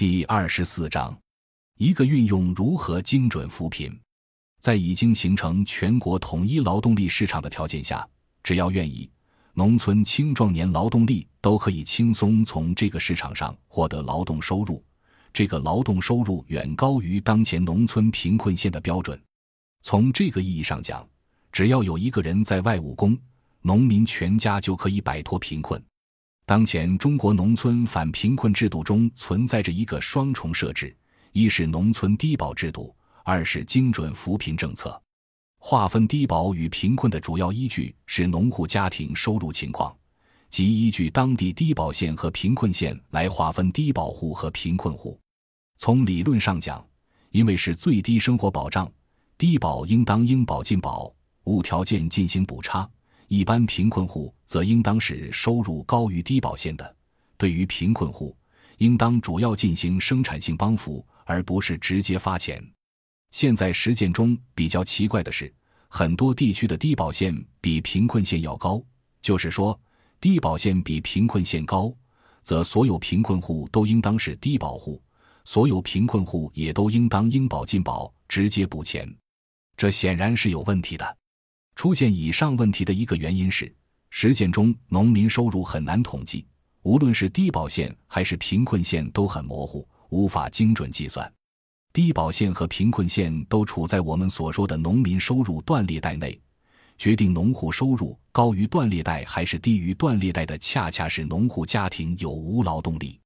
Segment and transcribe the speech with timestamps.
[0.00, 1.14] 第二十四章，
[1.76, 3.94] 一个运用如何精准扶贫。
[4.58, 8.08] 在已经形成全国统一劳动力市场的条件下，
[8.42, 9.10] 只要愿意，
[9.52, 14.82] 农村青壮年劳动力都可以轻松从这个市场上获得劳动收入。
[15.34, 19.22] 这个劳动收入远高于当前农村贫困线的标准。
[19.82, 21.06] 从这个意义上讲，
[21.52, 23.14] 只要有一个人在外务工，
[23.60, 25.78] 农民全家就可以摆脱贫困。
[26.50, 30.92] 当前中国农村反贫困制度中存在着一个双重设置：
[31.30, 32.92] 一是农村低保制度，
[33.22, 35.00] 二是精准扶贫政策。
[35.60, 39.96] 划分低保与贫困的主要依据是农户家庭收入情况，
[40.48, 45.16] 即依据当地低保线和贫困线来划分低保户和贫困户。
[45.78, 46.84] 从理论上讲，
[47.30, 48.90] 因为是最低生活保障，
[49.38, 51.14] 低保应当应保尽保，
[51.44, 52.90] 无条件进行补差。
[53.30, 56.96] 一般贫困户则应当是收入高于低保线的，
[57.38, 58.36] 对于贫困户，
[58.78, 62.60] 应当主要进行生产性帮扶，而不是直接发钱。
[63.30, 65.54] 现在实践中比较奇怪的是，
[65.86, 68.82] 很多地区的低保线比贫困线要高，
[69.22, 69.80] 就是说，
[70.20, 71.94] 低保线比贫困线高，
[72.42, 75.00] 则所有贫困户都应当是低保户，
[75.44, 79.08] 所有贫困户也都应当应保尽保，直接补钱，
[79.76, 81.16] 这显然是有问题的。
[81.80, 83.74] 出现以上问题的一个原因是，
[84.10, 86.44] 实践中农民收入很难统计，
[86.82, 91.32] 无论是低保线还是贫困线都很模糊，无法精准计算。
[91.90, 96.38] 低保线和贫困线都处在我们所说的农民收入断裂带内，
[96.98, 103.18] 决定农户收入高于断裂带还是低于断裂带的，恰恰是农户家庭有无劳动力。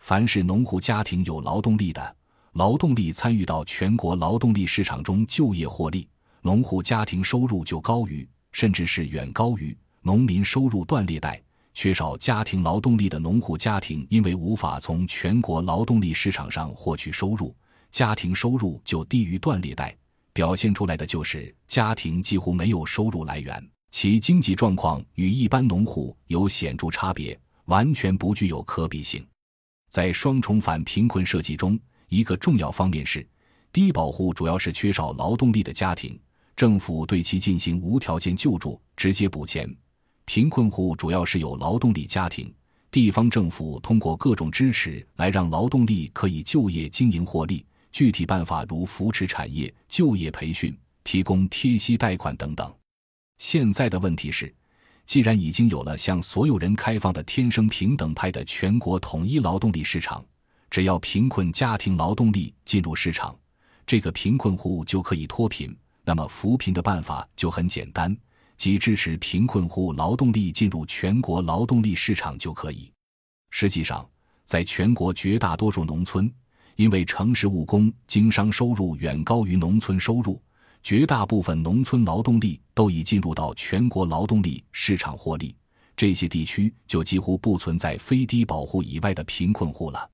[0.00, 2.16] 凡是农户家庭有劳动力的，
[2.52, 6.06] 劳动力参与到全国劳动力市场中就业获利。
[6.46, 11.42] 农户家庭收入就高于，甚至是远高于农民收入断裂带。
[11.74, 17.52] 缺少家庭劳动力的农户家庭，因为无法从全国劳动力市场上获取收入，
[17.90, 19.92] 家庭收入就低于断裂带，
[20.32, 29.26] 表现出来的就是家庭几乎没有收入来源，其经济状况与一般农户有显著差别，完全不具有可比性。
[29.90, 31.76] 在双重反贫困设计中，
[32.08, 33.28] 一个重要方面是，
[33.72, 36.16] 低保户主要是缺少劳动力的家庭。
[36.56, 39.70] 政府对其进行无条件救助，直接补钱。
[40.24, 42.52] 贫困户主要是有劳动力家庭，
[42.90, 47.64] 地方政府通过各种支持来让劳动力可以就业经营获利。
[47.92, 52.74] 具体办法如扶持产业、就业培训、提供贴息贷款等等。
[53.38, 54.52] 现在的问题是，
[55.04, 60.24] 既然已经有了向所有人开放的天生平等派的全国统一劳动力市场，
[60.70, 63.38] 只要贫困家庭劳动力进入市场，
[63.86, 65.74] 这个贫困户就可以脱贫。
[66.06, 68.16] 那么扶贫的办法就很简单，
[68.56, 72.92] 即支持贫困户劳动力进入全国劳动力市场就可以。
[73.50, 74.08] 实际上，
[74.44, 76.32] 在全国绝大多数农村，
[76.76, 80.40] 因为城市务工经商收入远高于农村收入，
[80.80, 85.56] 绝大部分农村劳动力都已进入到全国劳动力市场获利。
[85.96, 90.08] 这些地区就几乎不存在非低保户以外的贫困户了。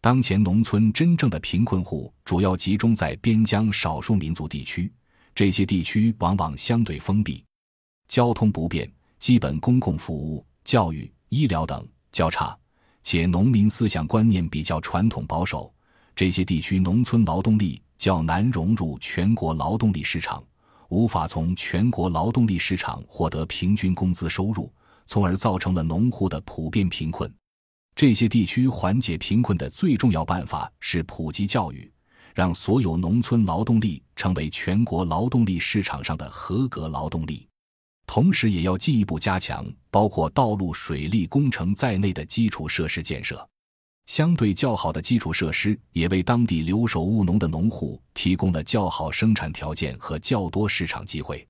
[0.00, 4.92] 当前农村真正的贫困户主要集中在边疆少数民族地区。
[5.38, 7.44] 这些地区往往相对封闭，
[8.08, 12.58] 交通不便，基本公共服务、教育、医疗等较差，
[13.04, 15.72] 且农民思想观念比较传统保守。
[16.16, 20.42] 这些地区农村劳动力较难融入全国劳动力市场，
[20.88, 24.68] 无法从全国劳动力市场获得平均工资收入，
[25.06, 27.32] 从而造成了农户的普遍贫困。
[27.94, 31.88] 这些地区缓解贫困的最重要办法是普及教育。
[32.34, 37.46] 让所有农村劳动力成为全国劳动力市场上的合格劳动力，
[38.06, 43.48] 同时也要进一步加强包括道路、水利工程在内的基础设施建设。
[44.06, 51.46] 相对较好的基础设施也为当地留守务农的农户提供了较好生产条件和较多市场机会。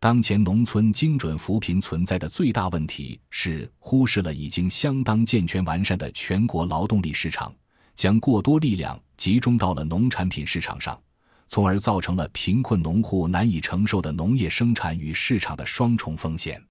[0.00, 7.54] 当前农村精准扶贫存在的最大问题是忽视了已经相当健全完善的全国劳动力市场。
[7.94, 11.00] 将过多力量集中到了农产品市场上，
[11.48, 16.62] 从而造成了贫困农户难以承受的农业生产与市场的双重风险。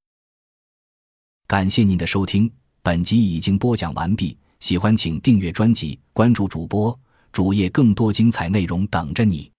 [1.48, 2.52] 感谢您的收听，
[2.82, 4.38] 本集已经播讲完毕。
[4.60, 6.98] 喜欢请订阅专辑，关注主播
[7.32, 9.52] 主页，更多精彩内容等着你。